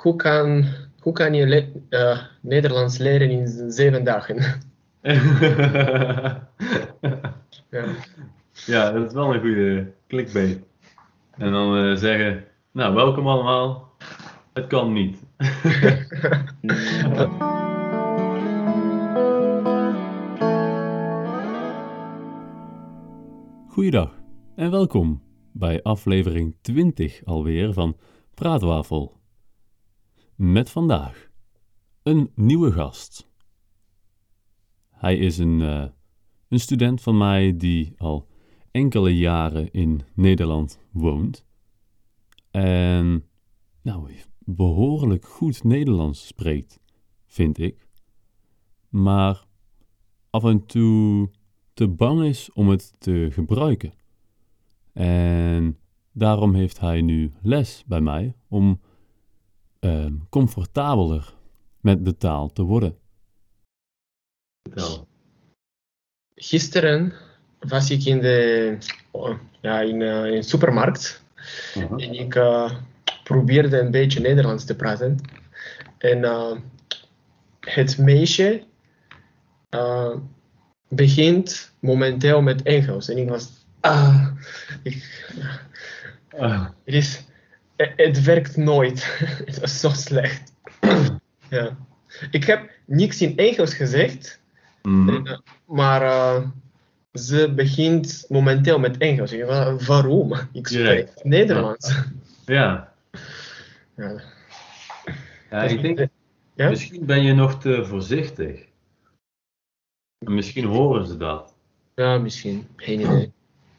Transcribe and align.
hoe 0.00 0.16
kan, 0.16 0.64
hoe 1.00 1.12
kan 1.12 1.34
je 1.34 1.46
le- 1.46 1.72
eh, 1.88 2.18
Nederlands 2.40 2.98
leren 2.98 3.30
in 3.30 3.70
zeven 3.72 4.04
dagen? 4.04 4.36
ja. 7.70 7.84
ja, 8.66 8.92
dat 8.92 9.06
is 9.06 9.12
wel 9.12 9.34
een 9.34 9.40
goede 9.40 9.92
clickbait. 10.08 10.60
En 11.30 11.52
dan 11.52 11.76
eh, 11.76 11.96
zeggen, 11.96 12.44
nou, 12.72 12.94
welkom 12.94 13.28
allemaal. 13.28 13.92
Het 14.52 14.66
kan 14.66 14.92
niet. 14.92 15.18
Goeiedag 23.68 24.20
en 24.56 24.70
welkom 24.70 25.22
bij 25.52 25.82
aflevering 25.82 26.56
20 26.60 27.24
alweer 27.24 27.72
van 27.72 27.96
Praatwafel. 28.34 29.19
Met 30.40 30.70
vandaag 30.70 31.30
een 32.02 32.30
nieuwe 32.34 32.72
gast. 32.72 33.30
Hij 34.90 35.16
is 35.16 35.38
een, 35.38 35.60
eh, 35.60 35.88
een 36.48 36.60
student 36.60 37.00
van 37.00 37.18
mij 37.18 37.56
die 37.56 37.92
al 37.96 38.28
enkele 38.70 39.16
jaren 39.16 39.70
in 39.70 40.00
Nederland 40.14 40.80
woont. 40.90 41.46
En 42.50 43.24
nou, 43.82 44.12
behoorlijk 44.38 45.24
goed 45.24 45.64
Nederlands 45.64 46.26
spreekt, 46.26 46.80
vind 47.26 47.58
ik. 47.58 47.86
Maar 48.88 49.46
af 50.30 50.44
en 50.44 50.66
toe 50.66 51.30
te 51.74 51.88
bang 51.88 52.22
is 52.22 52.52
om 52.52 52.68
het 52.68 52.94
te 52.98 53.28
gebruiken. 53.32 53.92
En 54.92 55.78
daarom 56.12 56.54
heeft 56.54 56.80
hij 56.80 57.00
nu 57.00 57.32
les 57.42 57.84
bij 57.86 58.00
mij 58.00 58.34
om 58.48 58.80
ehm, 59.80 60.14
comfortabeler 60.28 61.34
met 61.80 62.04
de 62.04 62.16
taal 62.16 62.52
te 62.52 62.62
worden. 62.62 62.96
Gisteren 66.34 67.12
was 67.58 67.90
ik 67.90 68.04
in 68.04 68.20
de, 68.20 68.78
oh, 69.10 69.38
ja, 69.60 69.80
in, 69.80 70.02
eh, 70.02 70.24
in 70.24 70.44
supermarkt 70.44 71.24
en 71.74 72.12
ik 72.12 72.34
eh, 72.34 72.72
probeerde 73.24 73.78
een 73.78 73.90
beetje 73.90 74.20
Nederlands 74.20 74.64
te 74.64 74.76
praten. 74.76 75.16
En 75.98 76.24
eh, 76.24 76.56
het 77.60 77.98
meisje 77.98 78.64
begint 80.88 81.72
momenteel 81.80 82.42
met 82.42 82.62
Engels. 82.62 83.08
En 83.08 83.18
ik 83.18 83.28
was, 83.28 83.48
ah, 83.80 84.26
ik, 84.82 85.24
Ah, 86.38 86.66
het, 86.84 86.94
is, 86.94 87.24
het, 87.80 87.92
het 87.96 88.22
werkt 88.22 88.56
nooit. 88.56 89.18
het 89.46 89.60
was 89.60 89.80
zo 89.80 89.88
slecht. 89.88 90.52
ja. 91.50 91.76
Ik 92.30 92.44
heb 92.44 92.70
niks 92.84 93.22
in 93.22 93.36
Engels 93.36 93.74
gezegd, 93.74 94.40
mhm. 94.82 95.26
eh, 95.26 95.38
maar 95.64 96.02
eh, 96.02 96.48
ze 97.12 97.52
begint 97.54 98.24
momenteel 98.28 98.78
met 98.78 98.96
Engels. 98.96 99.34
Waarom? 99.86 100.34
Ik 100.52 100.66
spreek. 100.66 101.10
Nederlands. 101.22 101.94
Ja. 102.46 102.92
Ja. 103.96 104.20
ja, 105.50 105.62
ik 105.62 105.82
denk, 105.82 106.08
Ja? 106.54 106.68
misschien 106.68 107.06
ben 107.06 107.22
je 107.22 107.32
nog 107.32 107.60
te 107.60 107.84
voorzichtig. 107.84 108.68
En 110.18 110.34
misschien 110.34 110.64
horen 110.64 111.06
ze 111.06 111.16
dat. 111.16 111.54
ja, 111.94 112.18
misschien. 112.18 112.66
Geen 112.76 113.00
idee. 113.00 113.32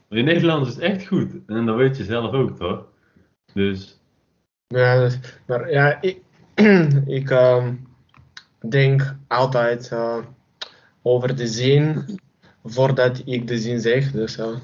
Je 0.10 0.24
Nederlands 0.24 0.70
is 0.70 0.78
echt 0.78 1.08
goed. 1.08 1.32
En 1.48 1.66
dat 1.66 1.76
weet 1.76 1.98
je 1.98 2.04
zelf 2.04 2.34
ook, 2.34 2.58
toch? 2.58 2.91
Dus, 3.54 4.00
Ja, 4.68 5.00
dat- 5.00 5.20
maar 5.48 5.72
ja, 5.72 6.02
ik, 6.02 6.18
ik 7.20 7.30
ehm, 7.30 7.74
denk 8.70 9.16
altijd 9.28 9.92
eh, 9.92 10.18
over 11.02 11.36
de 11.36 11.48
zin 11.48 12.06
voordat 12.64 13.22
ik 13.26 13.48
de 13.48 13.58
zin 13.58 13.80
zeg. 13.80 14.12
Dus, 14.12 14.38
eh, 14.38 14.56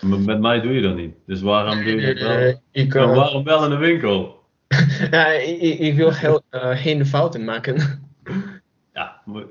m- 0.00 0.24
met 0.24 0.40
mij 0.40 0.60
doe 0.60 0.72
je 0.72 0.80
dat 0.80 0.96
niet. 0.96 1.14
Dus 1.26 1.40
waarom 1.40 1.84
doe 1.84 2.00
je 2.00 2.14
dat 2.14 2.22
wel? 2.22 2.36
eh, 2.38 2.54
ik, 2.70 2.94
En 2.94 3.02
eh, 3.02 3.16
waarom 3.16 3.44
wel 3.44 3.64
in 3.64 3.70
de 3.70 3.76
winkel? 3.76 4.42
ja, 5.10 5.26
ik, 5.26 5.78
ik- 5.78 5.94
wil 5.94 6.12
heel, 6.14 6.42
eh, 6.50 6.70
geen 6.76 7.06
fouten 7.06 7.44
maken. 7.44 7.76
Ja, 8.94 9.20
maar... 9.24 9.44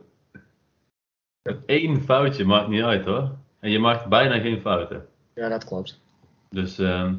Eén 1.65 2.01
foutje 2.01 2.45
maakt 2.45 2.67
niet 2.67 2.81
uit, 2.83 3.05
hoor. 3.05 3.31
En 3.59 3.69
je 3.69 3.79
maakt 3.79 4.05
bijna 4.05 4.39
geen 4.39 4.61
fouten. 4.61 5.05
ja, 5.35 5.49
dat 5.49 5.65
klopt. 5.65 5.99
Dus, 6.49 6.79
ehm 6.79 7.13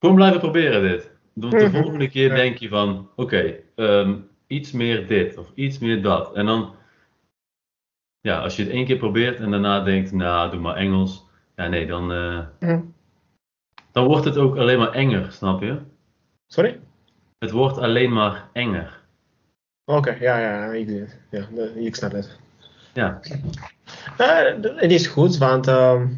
gewoon 0.00 0.14
blijven 0.14 0.40
proberen 0.40 0.82
dit. 0.82 1.10
Want 1.32 1.58
de 1.58 1.64
Mhm. 1.66 1.82
volgende 1.82 2.08
keer 2.08 2.34
denk 2.34 2.56
je 2.56 2.68
van, 2.68 3.08
oké, 3.16 3.54
ehm, 3.74 4.16
iets 4.46 4.72
meer 4.72 5.06
dit 5.06 5.36
of 5.36 5.50
iets 5.54 5.78
meer 5.78 6.02
dat. 6.02 6.34
En 6.34 6.46
dan, 6.46 6.74
ja, 8.20 8.40
als 8.40 8.56
je 8.56 8.62
het 8.62 8.72
één 8.72 8.84
keer 8.86 8.96
probeert 8.96 9.40
en 9.40 9.50
daarna 9.50 9.80
denkt, 9.82 10.12
nou, 10.12 10.50
doe 10.50 10.60
maar 10.60 10.76
Engels. 10.76 11.24
Ja, 11.56 11.68
nee, 11.68 11.86
dan, 11.86 12.12
eh, 12.12 12.40
Mhm. 12.60 12.80
dan 13.92 14.04
wordt 14.06 14.24
het 14.24 14.36
ook 14.36 14.56
alleen 14.56 14.78
maar 14.78 14.92
enger, 14.92 15.32
snap 15.32 15.60
je? 15.62 15.78
Sorry? 16.46 16.80
Het 17.38 17.50
wordt 17.50 17.78
alleen 17.78 18.12
maar 18.12 18.48
enger. 18.52 18.98
Oké, 19.84 20.10
ja, 20.20 20.38
ja, 20.38 20.72
ik, 20.72 20.88
ja, 21.30 21.46
ik 21.74 21.94
snap 21.94 22.12
het. 22.12 22.38
Ja, 22.94 23.20
Eh, 24.16 24.62
het 24.76 24.90
is 24.90 25.06
goed, 25.06 25.36
want 25.38 25.66
ehm, 25.66 26.08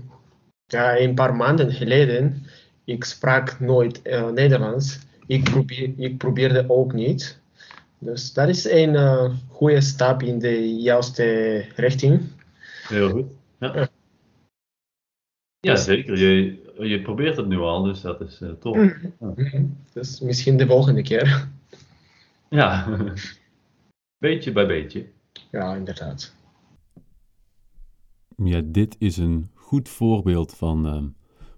ja, 0.66 0.98
een 0.98 1.14
paar 1.14 1.34
maanden 1.36 1.72
geleden, 1.72 2.46
ik 2.84 3.04
sprak 3.04 3.60
nooit 3.60 4.02
eh, 4.02 4.30
Nederlands. 4.30 4.98
Ik, 5.26 5.44
probeer, 5.44 5.92
ik 5.96 6.18
probeerde 6.18 6.64
ook 6.68 6.92
niet. 6.92 7.40
Dus 7.98 8.32
dat 8.32 8.48
is 8.48 8.70
een 8.70 8.96
eh, 8.96 9.34
goede 9.48 9.80
stap 9.80 10.22
in 10.22 10.38
de 10.38 10.74
juiste 10.74 11.58
richting. 11.76 12.20
heel 12.88 13.10
goed. 13.10 13.26
Ja, 13.58 13.74
Ja. 13.74 13.88
ja 15.60 15.76
zeker. 15.76 16.18
Je, 16.18 16.62
je 16.88 17.02
probeert 17.02 17.36
het 17.36 17.46
nu 17.46 17.58
al, 17.58 17.82
dus 17.82 18.00
dat 18.00 18.20
is 18.20 18.40
eh, 18.40 18.50
tof. 18.50 18.76
Mhm. 19.18 19.64
Dus 19.92 20.20
misschien 20.20 20.56
de 20.56 20.66
volgende 20.66 21.02
keer. 21.02 21.48
Ja, 22.48 22.98
beetje 24.18 24.52
bij 24.52 24.66
beetje. 24.66 25.06
Ja, 25.50 25.74
inderdaad. 25.74 26.34
Ja, 28.36 28.60
dit 28.64 28.96
is 28.98 29.16
een 29.16 29.50
goed 29.54 29.88
voorbeeld 29.88 30.54
van 30.54 30.86
ehm, 30.86 31.06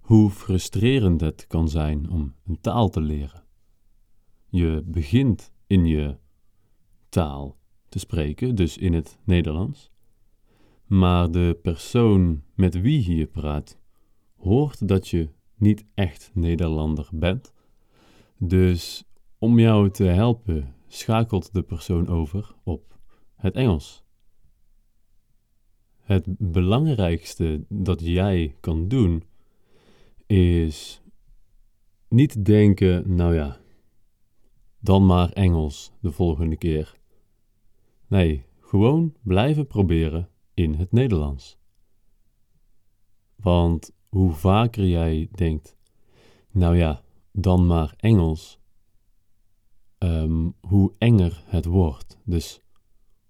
hoe 0.05 0.31
frustrerend 0.31 1.21
het 1.21 1.47
kan 1.47 1.69
zijn 1.69 2.11
om 2.11 2.35
een 2.47 2.61
taal 2.61 2.89
te 2.89 3.01
leren. 3.01 3.43
Je 4.49 4.83
begint 4.87 5.53
in 5.67 5.87
je 5.87 6.17
taal 7.09 7.59
te 7.89 7.99
spreken, 7.99 8.55
dus 8.55 8.79
in 8.79 8.93
het 8.93 9.19
Nederlands. 9.25 9.91
Maar 10.87 11.31
de 11.31 11.59
persoon 11.63 12.43
met 12.55 12.81
wie 12.81 13.17
je 13.17 13.27
praat 13.27 13.79
hoort 14.37 14.89
dat 14.89 15.09
je 15.09 15.29
niet 15.57 15.85
echt 15.95 16.31
Nederlander 16.35 17.09
bent. 17.13 17.53
Dus 18.39 19.05
om 19.39 19.59
jou 19.59 19.91
te 19.91 20.05
helpen 20.05 20.75
schakelt 20.89 21.53
de 21.53 21.63
persoon 21.63 22.09
over 22.09 22.55
op 22.63 22.99
het 23.35 23.55
Engels. 23.55 24.05
Het 26.01 26.25
belangrijkste 26.39 27.65
dat 27.69 28.01
jij 28.01 28.57
kan 28.61 28.89
doen 28.89 29.23
is 30.27 31.03
niet 32.09 32.45
denken, 32.45 33.15
nou 33.15 33.35
ja, 33.35 33.61
dan 34.81 35.07
maar 35.07 35.31
Engels 35.31 35.93
de 36.01 36.13
volgende 36.13 36.57
keer. 36.57 36.95
Nee, 38.07 38.47
gewoon 38.61 39.15
blijven 39.23 39.67
proberen 39.67 40.29
in 40.55 40.75
het 40.75 40.93
Nederlands. 40.93 41.59
Want 43.37 43.93
hoe 44.09 44.33
vaker 44.33 44.87
jij 44.87 45.29
denkt, 45.33 45.77
nou 46.51 46.77
ja, 46.77 47.03
dan 47.33 47.67
maar 47.67 47.95
Engels, 47.97 48.59
ehm, 49.99 50.51
hoe 50.61 50.93
enger 50.99 51.43
het 51.47 51.65
wordt. 51.65 52.19
Dus 52.25 52.61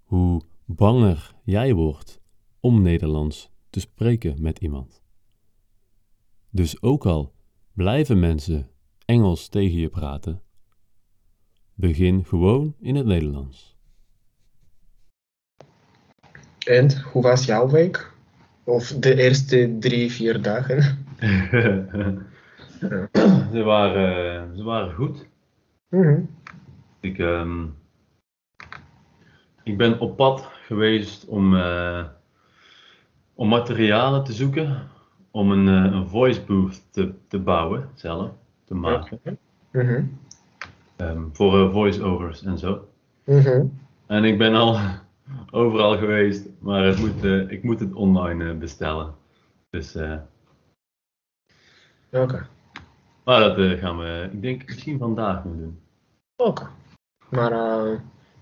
hoe 0.03 0.43
banger 0.65 1.35
jij 1.45 1.75
wordt 1.75 2.21
om 2.61 2.83
Nederlands 2.83 3.51
te 3.71 3.81
spreken 3.81 4.43
met 4.43 4.59
iemand. 4.59 5.04
Dus 6.55 6.83
ook 6.83 7.07
al 7.07 7.35
blijven 7.73 8.21
mensen 8.21 8.71
Engels 9.05 9.49
tegen 9.49 9.79
je 9.79 9.89
praten, 9.89 10.43
begin 11.75 12.25
gewoon 12.25 12.75
in 12.81 12.95
het 12.95 13.07
Nederlands. 13.07 13.77
En 16.67 17.01
hoe 17.01 17.23
was 17.23 17.45
jouw 17.45 17.69
week? 17.69 18.13
Of 18.65 18.89
de 18.89 19.15
eerste 19.15 19.77
drie, 19.81 20.13
vier 20.13 20.43
dagen? 20.43 20.83
ze, 23.53 23.63
waren, 23.65 24.57
ze 24.57 24.63
waren 24.63 24.95
goed. 24.95 25.29
Mhm. 25.89 26.21
Ik, 27.01 27.19
ehm, 27.19 27.67
ik 29.63 29.77
ben 29.77 30.01
op 30.01 30.17
pad 30.17 30.51
geweest 30.67 31.27
om, 31.27 31.57
eh, 31.57 32.05
om 33.35 33.49
materialen 33.49 34.25
te 34.25 34.33
zoeken. 34.33 34.93
Om 35.35 35.51
een, 35.51 35.69
eh, 35.69 35.93
een 35.93 36.09
voice 36.09 36.45
booth 36.45 36.93
te, 36.93 37.15
te 37.29 37.39
bouwen, 37.39 37.89
zelf, 37.95 38.31
te 38.65 38.75
maken. 38.75 39.39
Mhm. 39.71 40.05
Ehm, 40.97 41.23
voor 41.33 41.67
eh, 41.67 41.73
voice-overs 41.73 42.43
en 42.43 42.59
zo. 42.59 42.89
Mhm. 43.25 43.67
En 44.07 44.25
ik 44.25 44.39
ben 44.39 44.55
al 44.55 44.79
overal 45.51 45.99
geweest, 45.99 46.49
maar 46.59 46.85
het 46.85 46.99
moet, 46.99 47.25
eh, 47.25 47.51
ik 47.51 47.63
moet 47.63 47.81
het 47.81 47.93
online 47.93 48.55
bestellen. 48.55 49.15
Dus, 49.71 49.95
eh, 49.95 50.19
Oké. 52.13 52.47
maar 53.25 53.41
dat 53.41 53.79
gaan 53.79 53.99
we, 53.99 54.29
ik 54.33 54.43
denk, 54.43 54.67
misschien 54.67 54.99
vandaag 54.99 55.45
nog 55.45 55.57
doen. 55.57 55.79
Oké. 56.37 56.67
Maar 57.29 57.53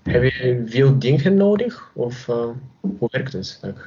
heb 0.03 0.23
je 0.23 0.63
veel 0.65 0.99
dingen 0.99 1.35
nodig? 1.35 1.91
Of 1.93 2.25
hoe 2.25 3.07
werkt 3.11 3.33
het? 3.33 3.59
Like, 3.61 3.81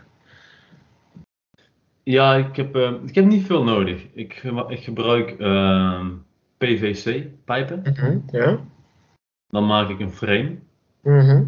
Ja, 2.11 2.35
ik 2.35 2.57
heb, 2.57 2.75
eh, 2.77 2.95
ik 3.07 3.15
heb 3.15 3.25
niet 3.25 3.47
veel 3.47 3.65
nodig. 3.65 4.07
Ik, 4.13 4.43
ik 4.69 4.81
gebruik 4.81 5.31
ehm, 5.31 6.11
PVC-pijpen. 6.57 7.83
Ja? 8.31 8.61
Dan 9.49 9.67
maak 9.67 9.89
ik 9.89 10.01
een 10.01 10.11
frame. 10.11 10.57
Mhm. 11.03 11.45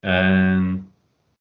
En 0.00 0.92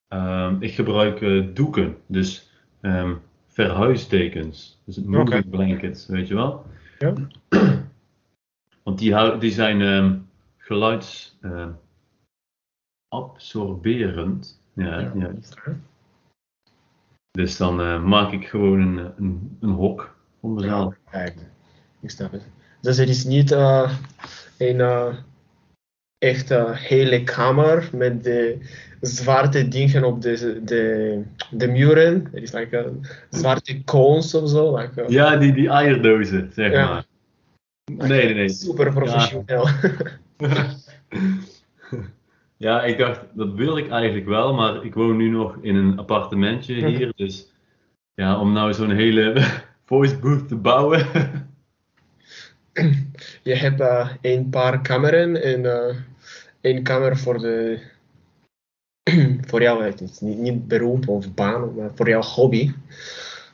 ehm, 0.08 0.56
ik 0.60 0.74
gebruik 0.74 1.22
eh, 1.22 1.48
doeken, 1.54 1.98
dus 2.06 2.52
ehm, 2.82 3.16
verhuisdekens. 3.48 4.82
Dus 4.86 5.00
moving 5.00 5.40
Oké. 5.40 5.50
blankets, 5.50 6.08
weet 6.08 6.28
je 6.28 6.36
wel? 6.36 6.66
Ja. 7.00 7.14
Want 8.84 9.00
die, 9.00 9.38
die 9.38 9.52
zijn 9.52 9.82
ehm, 9.82 10.18
geluids 10.58 11.38
ehm, 11.42 11.72
absorberend. 13.08 14.62
Ja, 14.74 15.00
Ja. 15.00 15.12
ja. 15.16 15.34
Dus 17.38 17.58
dan 17.58 17.82
eh, 17.82 18.04
maak 18.04 18.32
ik 18.32 18.48
gewoon 18.48 18.80
een, 18.80 19.12
een, 19.18 19.58
een 19.60 19.70
hok 19.70 20.16
voor 20.42 20.50
mezelf. 20.50 20.96
Ja. 21.12 21.20
Ik 22.02 22.10
snap 22.10 22.32
het. 22.32 22.42
Dus 22.82 22.98
het 22.98 23.10
is 23.10 23.24
niet 23.24 23.52
eh, 23.52 23.92
een 24.58 24.82
eh, 24.82 25.16
echt 26.18 26.52
eh, 26.52 26.72
hele 26.72 27.24
kamer 27.24 27.90
met 27.94 28.24
de 28.24 28.58
zwarte 29.02 29.68
dingen 29.68 30.04
op 30.04 30.22
de, 30.22 30.62
de, 30.64 31.22
de 31.52 31.68
muren. 31.68 32.28
Het 32.32 32.44
is 32.44 32.52
like 32.52 32.78
een 32.78 33.06
zwarte 33.30 33.84
cones 33.84 34.34
of 34.36 34.50
zo. 34.50 34.78
Like, 34.78 35.02
eh, 35.02 35.10
Ja, 35.10 35.36
die, 35.36 35.54
die 35.54 35.70
eierdozen, 35.70 36.52
zeg 36.54 36.72
Ja. 36.72 36.88
maar. 36.88 37.06
Nee, 38.08 38.26
nee, 38.26 38.34
nee. 38.34 38.50
Super 38.50 38.94
professioneel. 38.94 39.68
Ja, 40.38 40.66
ik 42.58 42.98
dacht, 42.98 43.22
dat 43.34 43.54
wil 43.54 43.78
ik 43.78 43.90
eigenlijk 43.90 44.28
wel, 44.28 44.54
maar 44.54 44.86
ik 44.86 44.94
woon 44.94 45.18
nu 45.18 45.30
nog 45.30 45.58
in 45.62 45.76
een 45.76 45.98
appartementje 45.98 46.88
hier. 46.88 47.14
Dus 47.16 47.52
ja, 48.14 48.40
om 48.40 48.54
nou 48.54 48.74
zo'n 48.74 48.92
hele 48.92 49.46
voice 49.86 50.18
booth 50.18 50.48
te 50.48 50.56
bouwen. 50.56 51.06
Je 53.44 53.56
hebt 53.56 53.80
eh, 53.80 54.10
een 54.22 54.50
paar 54.50 54.82
kameren 54.82 55.44
en 55.44 55.66
eh 55.66 55.96
één 56.62 56.84
kamer 56.84 57.18
voor 57.18 57.40
de 57.40 57.80
voor 59.48 59.62
jou, 59.62 59.84
het 59.84 60.02
is 60.02 60.20
niet, 60.20 60.38
niet 60.38 60.68
beroep 60.68 61.08
of 61.08 61.34
baan, 61.34 61.76
maar 61.76 61.90
voor 61.96 62.10
jouw 62.10 62.22
hobby. 62.22 62.72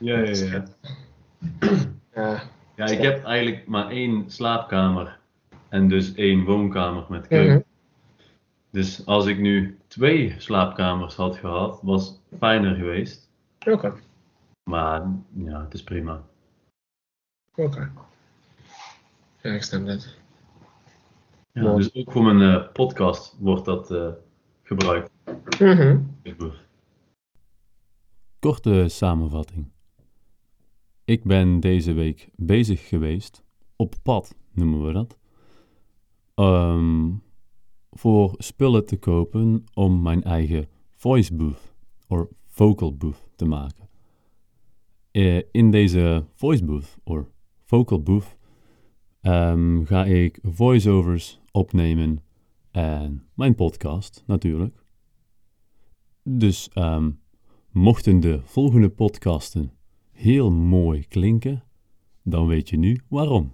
Ja, 0.00 0.18
ja, 0.18 0.30
ja. 0.30 0.64
Eh, 2.10 2.40
Ja, 2.76 2.86
ik 2.86 3.02
heb 3.02 3.24
eigenlijk 3.24 3.66
maar 3.66 3.90
één 3.90 4.24
slaapkamer 4.26 5.18
en 5.68 5.88
dus 5.88 6.14
één 6.14 6.44
woonkamer 6.44 7.04
met 7.08 7.26
keuken. 7.26 7.52
mhm. 7.54 7.62
Dus 8.74 9.06
als 9.06 9.26
ik 9.26 9.38
nu 9.38 9.78
twee 9.86 10.34
slaapkamers 10.38 11.14
had 11.14 11.36
gehad, 11.36 11.80
was 11.82 12.20
fijner 12.38 12.74
geweest. 12.74 13.30
Oké, 13.70 13.94
Maar 14.70 15.12
ja, 15.34 15.62
het 15.64 15.74
is 15.74 15.82
prima. 15.82 16.24
oké. 17.54 17.92
Ja, 19.42 19.52
ik 19.52 19.70
dat. 19.70 20.16
Ja, 21.52 21.62
Mooi. 21.62 21.76
dus 21.76 21.94
ook 21.94 22.12
voor 22.12 22.22
mijn 22.34 22.54
eh, 22.54 22.72
podcast 22.72 23.36
wordt 23.38 23.64
dat 23.64 23.90
eh, 23.90 24.12
gebruikt. 24.62 25.10
Mhm. 25.60 25.98
Korte 28.38 28.88
samenvatting. 28.88 29.70
Ik 31.04 31.24
ben 31.24 31.60
deze 31.60 31.92
week 31.92 32.28
bezig 32.36 32.88
geweest, 32.88 33.44
op 33.76 33.94
pad 34.02 34.34
noemen 34.52 34.86
we 34.86 34.92
dat, 34.92 35.18
ehm, 36.34 37.10
voor 37.94 38.34
spullen 38.38 38.86
te 38.86 38.96
kopen 38.96 39.64
om 39.74 40.02
mijn 40.02 40.22
eigen 40.22 40.68
voice 40.90 41.34
booth 41.34 41.74
of 42.06 42.26
vocal 42.44 42.96
booth 42.96 43.28
te 43.36 43.44
maken. 43.44 43.88
Eh, 45.10 45.42
in 45.50 45.70
deze 45.70 46.24
voice 46.34 46.64
booth 46.64 46.96
of 47.04 47.24
vocal 47.64 48.02
booth 48.02 48.36
ehm, 49.20 49.84
ga 49.84 50.04
ik 50.04 50.38
voiceovers 50.42 51.40
opnemen 51.50 52.22
en 52.70 53.26
mijn 53.34 53.54
podcast 53.54 54.22
natuurlijk. 54.26 54.84
Dus 56.22 56.68
ehm, 56.72 57.10
mochten 57.70 58.20
de 58.20 58.40
volgende 58.44 58.88
podcasten 58.88 59.72
heel 60.12 60.50
mooi 60.50 61.06
klinken, 61.08 61.64
dan 62.22 62.46
weet 62.46 62.68
je 62.68 62.76
nu 62.76 63.00
waarom. 63.08 63.52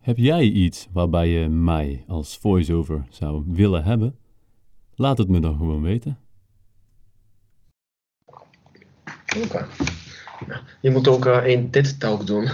Heb 0.00 0.16
jij 0.16 0.42
iets 0.42 0.88
waarbij 0.92 1.28
je 1.28 1.48
mij 1.48 2.04
als 2.06 2.38
voiceover 2.38 3.06
zou 3.10 3.42
willen 3.46 3.84
hebben? 3.84 4.16
Laat 4.94 5.18
het 5.18 5.28
me 5.28 5.40
dan 5.40 5.56
gewoon 5.56 5.82
weten. 5.82 6.18
Oké. 9.44 9.66
Je 10.80 10.90
moet 10.90 11.08
ook 11.08 11.26
eh, 11.26 11.46
een 11.46 11.70
TED-talk 11.70 12.26
doen. 12.26 12.48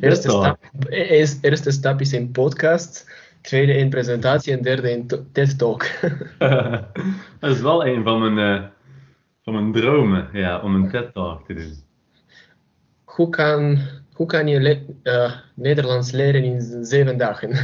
Eerste 0.00 0.28
stap, 0.30 0.58
eerst- 0.88 1.44
eerste 1.44 1.70
stap 1.70 2.00
is 2.00 2.12
een 2.12 2.30
podcast, 2.30 3.10
tweede 3.40 3.78
een 3.78 3.88
presentatie 3.88 4.52
en 4.56 4.62
derde 4.62 4.92
een 4.92 5.06
TED-talk. 5.32 5.86
dat 7.40 7.50
is 7.50 7.60
wel 7.60 7.86
een 7.86 8.02
van 8.02 8.34
mijn, 8.34 8.62
eh, 8.62 8.66
van 9.42 9.52
mijn 9.54 9.72
dromen, 9.72 10.28
ja, 10.32 10.60
om 10.60 10.74
een 10.74 10.90
TED-talk 10.90 11.46
te 11.46 11.54
doen. 11.54 11.74
hoe, 13.04 13.28
kan, 13.30 13.78
hoe 14.18 14.26
kan 14.26 14.46
je 14.46 14.60
le- 14.60 14.86
eh, 15.02 15.32
Nederlands 15.54 16.10
leren 16.10 16.44
in 16.44 16.84
zeven 16.84 17.16
dagen? 17.16 17.50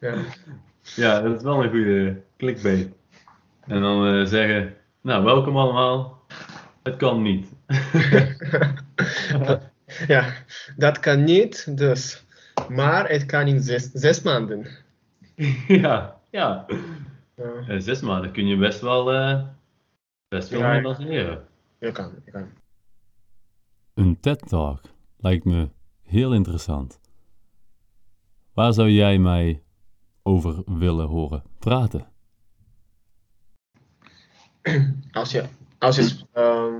ja. 0.00 0.14
ja, 0.96 1.20
dat 1.20 1.36
is 1.36 1.42
wel 1.42 1.64
een 1.64 1.70
goede 1.70 2.20
clickbait. 2.36 2.88
En 3.66 3.80
dan 3.80 4.06
eh, 4.06 4.26
zeggen, 4.26 4.74
nou, 5.00 5.24
welkom 5.24 5.56
allemaal. 5.56 6.22
Het 6.82 6.96
kan 6.96 7.22
niet. 7.22 7.46
ja, 10.14 10.32
dat 10.76 10.98
kan 10.98 11.24
niet, 11.24 11.76
dus. 11.76 12.24
Maar 12.68 13.08
het 13.08 13.26
kan 13.26 13.46
in 13.46 13.60
zes, 13.60 13.90
zes 13.92 14.22
maanden. 14.22 14.66
ja, 15.82 16.20
ja. 16.30 16.66
Eh, 17.36 17.78
zes 17.78 18.00
maanden 18.00 18.32
kun 18.32 18.46
je 18.46 18.56
best 18.56 18.80
wel, 18.80 19.04
best 20.28 20.48
wel 20.48 20.60
ja. 20.60 20.68
Nederlands 20.68 21.00
leren. 21.00 21.44
je 21.78 21.92
kan, 21.92 22.12
je 22.24 22.30
kan. 22.30 22.62
Een 23.94 24.20
TED-talk 24.20 24.80
lijkt 25.16 25.44
me 25.44 25.68
heel 26.02 26.34
interessant. 26.34 27.00
Waar 28.52 28.72
zou 28.72 28.90
jij 28.90 29.18
mij 29.18 29.62
over 30.22 30.62
willen 30.78 31.06
horen 31.06 31.42
praten? 31.58 32.06
Als 35.12 35.30
je, 35.30 35.44
als 35.78 35.96
je 35.96 36.16
ehm, 36.32 36.74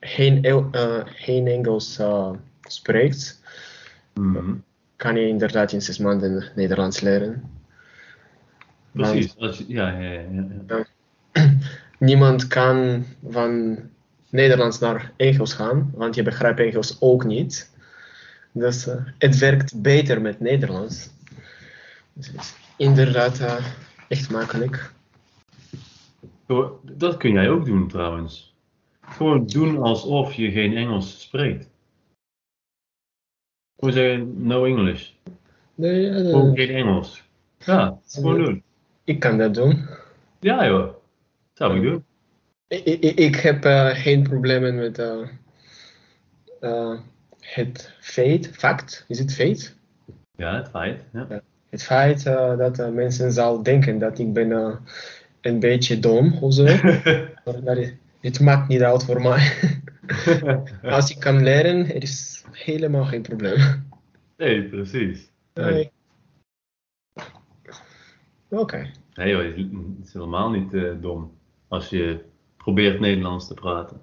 geen, 0.00 0.44
eh, 0.44 1.00
geen 1.04 1.46
Engels 1.46 1.98
eh, 1.98 2.30
spreekt, 2.62 3.42
Mhm. 4.14 4.54
kan 4.96 5.16
je 5.16 5.28
inderdaad 5.28 5.72
in 5.72 5.82
zes 5.82 5.98
maanden 5.98 6.50
Nederlands 6.56 7.00
leren. 7.00 7.50
Precies. 8.92 9.36
Als 9.38 9.58
je, 9.58 9.64
ja, 9.68 9.88
ja, 9.98 10.10
ja, 10.10 10.46
ja. 10.66 10.86
Niemand 11.98 12.46
kan 12.46 13.04
van 13.28 13.78
Nederlands 14.34 14.78
naar 14.78 15.12
Engels 15.16 15.54
gaan, 15.54 15.90
want 15.94 16.14
je 16.14 16.22
begrijpt 16.22 16.60
Engels 16.60 16.96
ook 17.00 17.24
niet. 17.24 17.70
Dus 18.52 18.86
eh, 18.86 19.04
het 19.18 19.38
werkt 19.38 19.82
beter 19.82 20.20
met 20.20 20.40
Nederlands. 20.40 21.10
Dus 22.12 22.26
het 22.26 22.40
is 22.40 22.54
inderdaad 22.76 23.38
eh, 23.40 23.64
echt 24.08 24.30
makkelijk. 24.30 24.92
Dat 26.82 27.16
kun 27.16 27.32
jij 27.32 27.48
ook 27.48 27.64
doen 27.64 27.88
trouwens. 27.88 28.54
Gewoon 29.00 29.46
doen 29.46 29.82
alsof 29.82 30.32
je 30.32 30.50
geen 30.50 30.76
Engels 30.76 31.20
spreekt. 31.22 31.68
Gewoon 33.76 33.94
zeggen 33.94 34.46
no 34.46 34.64
English. 34.64 35.10
Nee, 35.74 36.12
Gewoon 36.12 36.56
geen 36.56 36.70
Engels. 36.70 37.22
Ja, 37.58 37.98
gewoon 38.08 38.44
doen. 38.44 38.62
ik 39.04 39.20
kan 39.20 39.38
dat 39.38 39.54
doen. 39.54 39.88
Ja 40.40 40.66
joh. 40.66 40.86
Dat 40.86 40.96
zou 41.52 41.76
ik 41.76 41.82
doen. 41.82 42.04
Ik, 42.68 42.84
ik, 43.18 43.36
heb 43.36 43.64
eh, 43.64 43.88
geen 43.90 44.22
problemen 44.22 44.74
met 44.74 44.98
eh, 44.98 45.28
eh, 46.60 46.98
het 47.40 47.94
feit, 48.00 48.50
fact, 48.52 49.04
is 49.08 49.18
het 49.18 49.34
feit? 49.34 49.76
Ja, 50.36 50.56
het 50.56 50.68
feit. 50.68 51.04
Ja. 51.12 51.42
Het 51.68 51.82
feit 51.82 52.22
dat 52.24 52.92
mensen 52.92 53.32
zal 53.32 53.62
denken 53.62 53.98
dat 53.98 54.18
ik 54.18 54.32
ben 54.32 54.80
een 55.40 55.58
beetje 55.60 55.98
dom 55.98 56.32
of 56.40 56.54
zo. 56.54 56.64
Maar 57.44 57.60
dat 57.64 57.76
is- 57.76 57.92
het 58.20 58.40
maakt 58.40 58.68
niet 58.68 58.82
uit 58.82 59.04
voor 59.04 59.20
mij. 59.22 59.52
Als 60.82 61.10
ik 61.10 61.20
kan 61.20 61.42
leren, 61.42 61.94
er 61.94 62.02
is 62.02 62.44
helemaal 62.50 63.04
geen 63.04 63.22
probleem. 63.22 63.88
Nee, 64.36 64.62
precies. 64.68 65.30
Nee. 65.54 65.72
Nee. 65.72 65.90
Oké. 68.48 68.90
Nee 69.14 69.30
joh, 69.30 69.44
het 69.44 70.06
is 70.06 70.12
helemaal 70.12 70.50
niet 70.50 71.02
dom 71.02 71.32
als 71.68 71.88
je 71.88 72.24
probeert 72.64 73.00
Nederlands 73.00 73.46
te 73.46 73.54
praten. 73.54 74.00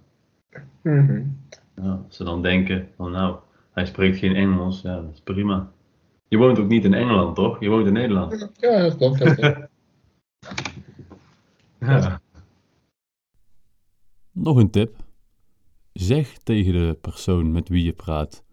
Ja, 1.76 2.02
als 2.06 2.16
ze 2.16 2.24
dan 2.24 2.42
denken 2.42 2.90
van 2.96 3.12
nou, 3.12 3.38
hij 3.72 3.86
spreekt 3.86 4.18
geen 4.18 4.36
Engels, 4.36 4.82
ja, 4.82 5.02
dat 5.02 5.14
is 5.14 5.22
prima. 5.22 5.72
Je 6.28 6.38
woont 6.38 6.60
ook 6.60 6.68
niet 6.68 6.84
in 6.84 6.94
Engeland, 6.94 7.36
toch? 7.36 7.60
Je 7.60 7.70
woont 7.70 7.88
in 7.88 7.94
Nederland. 7.94 8.50
Ja, 8.60 8.82
dat 8.82 8.98
klopt. 8.98 9.20
Dat 9.20 9.36
klopt. 9.36 9.60
Ja. 11.80 12.22
Nog 14.32 14.58
een 14.58 14.70
tip. 14.70 14.96
Zeg 15.94 16.38
tegen 16.38 16.74
de 16.74 16.98
persoon 17.02 17.52
met 17.52 17.70
wie 17.70 17.84
je 17.84 17.94
praat 17.94 18.44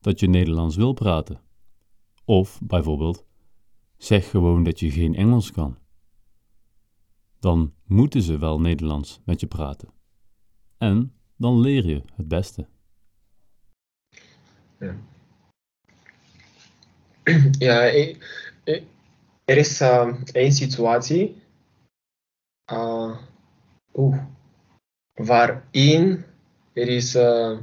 dat 0.00 0.20
je 0.20 0.28
Nederlands 0.28 0.76
wil 0.76 0.92
praten. 0.92 1.40
Of 2.24 2.60
bijvoorbeeld, 2.62 3.24
zeg 3.96 4.30
gewoon 4.30 4.62
dat 4.62 4.80
je 4.80 4.90
geen 4.90 5.14
Engels 5.14 5.52
kan. 5.52 5.76
Dan 7.40 7.74
moeten 7.84 8.22
ze 8.22 8.38
wel 8.38 8.60
Nederlands 8.60 9.20
met 9.24 9.40
je 9.40 9.46
praten. 9.46 9.88
En 10.78 11.12
dan 11.36 11.60
leer 11.60 11.86
je 11.86 12.02
het 12.14 12.28
beste. 12.28 12.66
Ja, 17.58 17.82
er 19.44 19.56
is 19.56 19.80
uh, 19.80 20.14
één 20.32 20.52
situatie 20.52 21.42
uh, 22.72 23.16
oeh, 23.94 24.22
waarin 25.14 26.24
er 26.72 26.88
is 26.88 27.14
uh, 27.14 27.58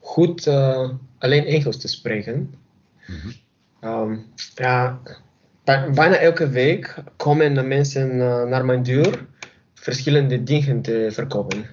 goed 0.00 0.48
alleen 1.18 1.44
Engels 1.44 1.78
te 1.78 1.88
spreken. 1.88 2.54
Mhm. 3.06 3.30
Ehm, 3.80 4.18
ja, 4.54 5.00
bijna 5.64 6.16
elke 6.16 6.48
week 6.48 6.94
komen 7.16 7.54
de 7.54 7.62
mensen 7.62 8.14
uh, 8.14 8.42
naar 8.42 8.64
mijn 8.64 8.82
deur 8.82 9.26
verschillende 9.74 10.42
dingen 10.42 10.82
te 10.82 11.08
verkopen. 11.12 11.66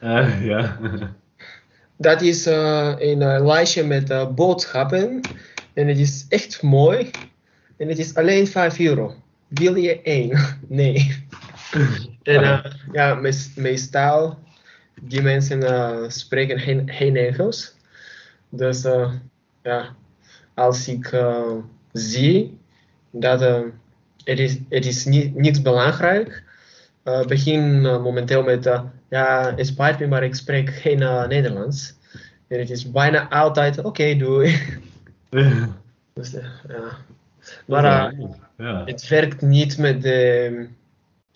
Eh, 0.00 0.44
ja. 0.44 0.78
Dat 1.98 2.22
is 2.22 2.46
uh, 2.46 2.94
een 2.98 3.20
uh, 3.20 3.46
lijstje 3.46 3.84
met 3.84 4.10
uh, 4.10 4.28
boodschappen 4.30 5.20
en 5.72 5.88
het 5.88 5.98
is 5.98 6.26
echt 6.28 6.62
mooi 6.62 7.10
en 7.76 7.88
het 7.88 7.98
is 7.98 8.14
alleen 8.14 8.46
5 8.46 8.78
euro. 8.78 9.14
Wil 9.48 9.74
je 9.74 10.02
één? 10.02 10.38
Nee. 10.68 11.24
En 12.22 12.42
uh, 12.42 12.64
ja, 12.92 13.14
mees- 13.14 13.54
meestal 13.54 14.38
die 15.02 15.22
mensen 15.22 15.62
uh, 15.62 16.08
spreken 16.08 16.58
geen, 16.58 16.90
geen 16.90 17.16
Engels. 17.16 17.74
Dus 18.48 18.84
uh, 18.84 19.12
ja, 19.62 19.94
als 20.54 20.88
ik 20.88 21.12
uh, 21.12 21.52
zie 21.92 22.58
dat 23.20 23.42
uh, 23.42 23.60
het 24.24 24.38
is, 24.38 24.58
het 24.68 24.86
is 24.86 25.04
niet, 25.04 25.62
belangrijk, 25.62 26.42
uh, 27.04 27.24
begin 27.24 27.62
uh, 27.62 28.02
momenteel 28.02 28.42
met 28.42 28.64
ja, 29.08 29.54
het 29.56 29.66
spijt 29.66 29.98
me, 29.98 30.06
maar 30.06 30.22
ik 30.22 30.34
spreek 30.34 30.70
geen 30.70 31.28
Nederlands. 31.28 31.94
En 32.48 32.58
het 32.58 32.70
is 32.70 32.90
bijna 32.90 33.28
altijd 33.28 33.84
oké, 33.84 34.16
doei. 34.16 34.60
Dus, 36.12 36.30
ja. 36.68 36.96
Maar 37.66 38.14
ja. 38.56 38.84
het 38.84 39.08
werkt 39.08 39.40
niet 39.42 39.78
met 39.78 40.02
de 40.02 40.68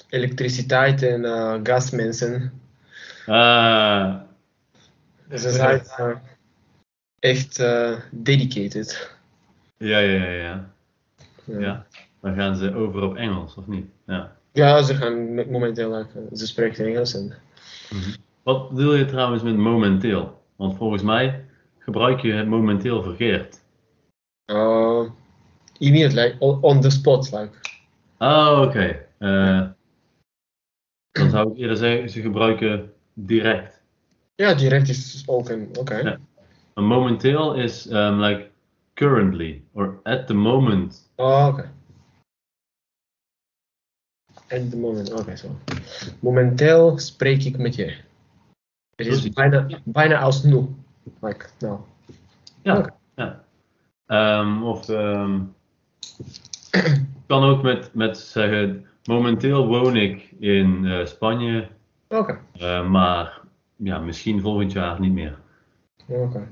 elektriciteit 0.08 1.02
en 1.02 1.24
gasmensen. 1.62 2.52
Ah, 3.26 4.14
Dus 5.28 5.42
ze 5.42 5.50
zijn 5.50 5.82
uh, 5.98 6.16
echt 7.18 7.62
dedicated. 8.10 9.10
ja, 9.76 9.98
ja, 9.98 10.24
ja, 10.24 10.70
ja. 11.58 11.86
Dan 12.20 12.34
gaan 12.34 12.56
ze 12.56 12.74
over 12.74 13.02
op 13.02 13.16
Engels, 13.16 13.54
of 13.54 13.66
niet? 13.66 13.86
Ja. 14.06 14.36
Ja, 14.52 14.82
ze 14.82 14.94
gaan 14.94 15.34
momenteel, 15.50 15.98
uh, 15.98 16.04
ze 16.32 16.46
spreken 16.46 16.86
Engels. 16.86 17.14
En, 17.14 17.32
Wat 18.42 18.70
bedoel 18.70 18.94
je 18.94 19.04
trouwens 19.04 19.42
met 19.42 19.56
momenteel? 19.56 20.40
Want 20.56 20.76
volgens 20.76 21.02
mij 21.02 21.44
gebruik 21.78 22.20
je 22.20 22.32
het 22.32 22.46
momenteel 22.46 23.02
verkeerd. 23.02 23.60
uh, 24.52 25.04
immediately, 25.78 26.36
on, 26.38 26.62
on 26.62 26.80
the 26.80 26.90
spot, 26.90 27.32
like. 27.32 27.50
Ah, 28.16 28.60
oké. 28.62 29.06
Eh, 29.18 29.66
dan 31.12 31.30
zou 31.30 31.50
ik 31.50 31.56
eerder 31.58 31.76
zeggen, 31.76 32.10
ze 32.10 32.20
gebruiken 32.20 32.92
direct. 33.14 33.82
Ja, 34.34 34.54
direct 34.54 34.88
is 34.88 35.22
ook 35.26 35.48
een, 35.48 35.68
oké. 35.78 35.96
Ja. 35.96 36.18
Momenteel 36.74 37.54
is 37.54 37.90
um, 37.90 38.20
like 38.20 38.49
currently 39.00 39.62
or 39.72 40.00
at 40.04 40.26
the 40.26 40.34
moment. 40.34 41.08
Oh, 41.16 41.46
oké. 41.46 41.72
At 44.50 44.70
the 44.70 44.76
moment, 44.76 45.12
oké, 45.12 45.36
zo. 45.36 45.48
Momenteel 46.20 46.98
spreek 46.98 47.44
ik 47.44 47.58
met 47.58 47.74
je. 47.74 47.96
Het 48.96 49.06
is 49.06 49.30
bijna, 49.30 49.66
bijna 49.84 50.20
als 50.20 50.42
nu. 50.42 50.66
Like, 51.20 51.46
nou. 51.58 51.80
Ja. 52.62 52.94
Ja. 53.14 53.44
Ehm, 54.06 54.62
of 54.62 54.88
ehm, 54.88 55.40
kan 57.26 57.42
ook 57.42 57.62
met, 57.62 57.94
met 57.94 58.18
zeggen, 58.18 58.86
momenteel 59.04 59.66
woon 59.66 59.96
ik 59.96 60.34
in 60.38 60.86
eh, 60.86 61.06
Spanje, 61.06 61.68
Oké, 62.08 62.40
eh, 62.52 62.88
maar 62.88 63.40
ja, 63.76 63.98
misschien 63.98 64.40
volgend 64.40 64.72
jaar 64.72 65.00
niet 65.00 65.12
meer. 65.12 65.38
oké. 66.06 66.48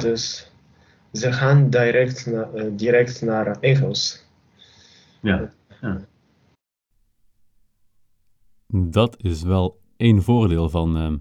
Dus 0.00 0.50
ze 1.12 1.32
gaan 1.32 1.70
direct, 1.70 2.26
na, 2.26 2.42
eh, 2.42 2.66
direct 2.72 3.22
naar 3.22 3.58
Engels. 3.60 4.24
Ja. 5.20 5.52
Dat 8.66 9.22
is 9.22 9.42
wel 9.42 9.80
één 9.96 10.22
voordeel 10.22 10.68
van 10.68 10.96
ehm, 10.96 11.16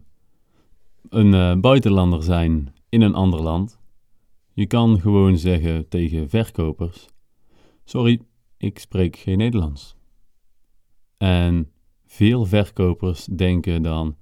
een 1.09 1.33
eh, 1.33 1.59
buitenlander 1.59 2.23
zijn 2.23 2.73
in 2.89 3.01
een 3.01 3.13
ander 3.13 3.41
land. 3.41 3.79
Je 4.53 4.67
kan 4.67 4.99
gewoon 4.99 5.37
zeggen 5.37 5.87
tegen 5.87 6.29
verkopers: 6.29 7.05
Sorry, 7.83 8.21
ik 8.57 8.79
spreek 8.79 9.15
geen 9.15 9.37
Nederlands. 9.37 9.95
En 11.17 11.71
veel 12.05 12.45
verkopers 12.45 13.25
denken 13.25 13.81
dan: 13.81 14.15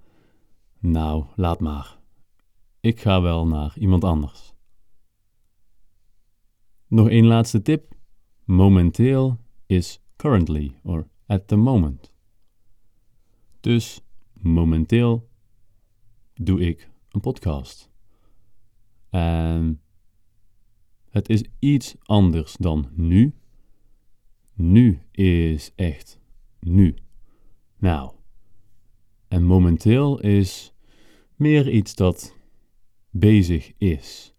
Nou, 0.79 1.25
laat 1.35 1.59
maar. 1.59 2.00
Ik 2.81 2.99
ga 2.99 3.21
wel 3.21 3.47
naar 3.47 3.77
iemand 3.77 4.03
anders. 4.03 4.53
Nog 6.87 7.09
één 7.09 7.25
laatste 7.25 7.61
tip. 7.61 7.93
Momenteel 8.43 9.37
is 9.65 10.01
currently 10.15 10.75
or 10.83 11.07
at 11.25 11.47
the 11.47 11.55
moment. 11.55 12.13
Dus 13.59 14.01
momenteel 14.33 15.29
doe 16.33 16.59
ik 16.59 16.89
een 17.09 17.21
podcast. 17.21 17.91
En 19.09 19.81
het 21.09 21.29
is 21.29 21.43
iets 21.59 21.95
anders 22.03 22.55
dan 22.59 22.89
nu. 22.93 23.35
Nu 24.53 25.01
is 25.11 25.71
echt 25.75 26.19
nu. 26.59 26.95
Nou. 27.77 28.13
En 29.27 29.43
momenteel 29.43 30.19
is 30.19 30.73
meer 31.35 31.69
iets 31.69 31.95
dat 31.95 32.39
bezig 33.11 33.73
is. 33.77 34.35